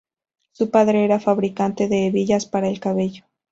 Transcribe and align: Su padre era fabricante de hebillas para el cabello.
Su 0.51 0.71
padre 0.71 1.05
era 1.05 1.19
fabricante 1.19 1.87
de 1.87 2.07
hebillas 2.07 2.47
para 2.47 2.67
el 2.69 2.79
cabello. 2.79 3.25